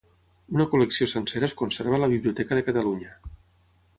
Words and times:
Una 0.53 0.65
col·lecció 0.71 1.07
sencera 1.11 1.49
es 1.49 1.53
conserva 1.59 1.95
a 1.97 2.01
la 2.05 2.09
Biblioteca 2.15 2.59
de 2.61 2.65
Catalunya. 2.71 3.13